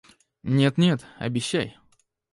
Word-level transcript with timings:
Нет, 0.57 0.79
нет, 0.79 1.05
обещай!... 1.19 1.77